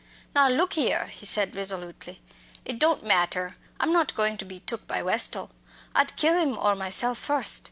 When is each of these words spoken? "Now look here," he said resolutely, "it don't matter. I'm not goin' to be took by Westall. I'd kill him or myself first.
"Now 0.33 0.49
look 0.49 0.73
here," 0.73 1.05
he 1.05 1.27
said 1.27 1.55
resolutely, 1.55 2.23
"it 2.65 2.79
don't 2.79 3.05
matter. 3.05 3.55
I'm 3.79 3.93
not 3.93 4.15
goin' 4.15 4.35
to 4.37 4.45
be 4.45 4.59
took 4.61 4.87
by 4.87 5.03
Westall. 5.03 5.51
I'd 5.93 6.15
kill 6.15 6.39
him 6.39 6.57
or 6.57 6.75
myself 6.75 7.19
first. 7.19 7.59